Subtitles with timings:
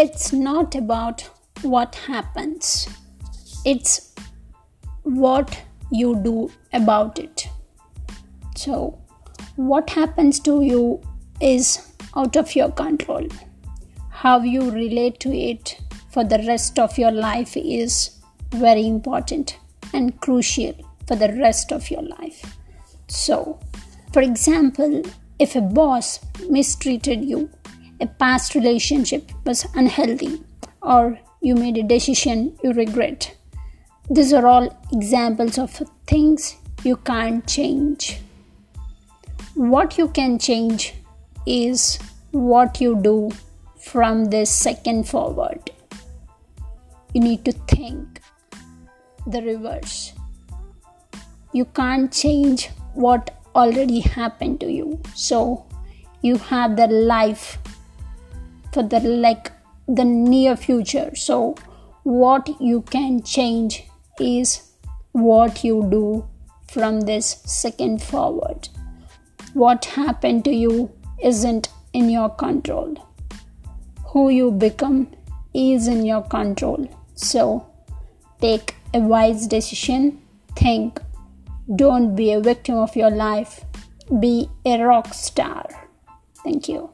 [0.00, 1.22] it's not about
[1.62, 2.88] what happens,
[3.64, 4.14] it's
[5.02, 5.60] what
[5.90, 7.48] you do about it.
[8.54, 8.96] So,
[9.56, 11.00] what happens to you
[11.40, 13.26] is out of your control.
[14.10, 15.80] How you relate to it
[16.12, 18.20] for the rest of your life is
[18.52, 19.58] very important
[19.92, 20.74] and crucial
[21.08, 22.56] for the rest of your life.
[23.08, 23.58] So,
[24.12, 25.02] for example,
[25.40, 27.50] if a boss mistreated you,
[28.00, 30.42] a past relationship was unhealthy,
[30.82, 33.34] or you made a decision you regret,
[34.10, 38.20] these are all examples of things you can't change.
[39.54, 40.94] What you can change
[41.46, 41.98] is
[42.30, 43.30] what you do
[43.80, 45.70] from this second forward.
[47.14, 48.20] You need to think
[49.26, 50.12] the reverse.
[51.52, 55.00] You can't change what already happened to you.
[55.14, 55.66] So
[56.22, 57.58] you have the life
[58.72, 59.52] for the like
[59.86, 61.14] the near future.
[61.14, 61.56] So
[62.02, 63.84] what you can change
[64.20, 64.70] is
[65.12, 66.26] what you do
[66.70, 68.68] from this second forward.
[69.54, 70.90] What happened to you
[71.22, 72.96] isn't in your control.
[74.12, 75.08] Who you become
[75.54, 76.88] is in your control.
[77.14, 77.66] So
[78.40, 80.22] take a wise decision.
[80.56, 81.00] Think.
[81.76, 83.64] Don't be a victim of your life.
[84.20, 85.66] Be a rock star.
[86.42, 86.90] Thank you.